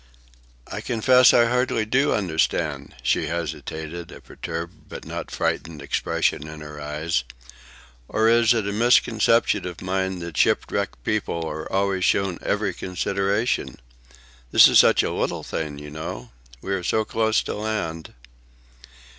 [0.65, 6.61] "I—I confess I hardly do understand," she hesitated, a perturbed but not frightened expression in
[6.61, 7.23] her eyes.
[8.07, 13.79] "Or is it a misconception of mine that shipwrecked people are always shown every consideration?
[14.51, 16.31] This is such a little thing, you know.
[16.61, 18.15] We are so close to land."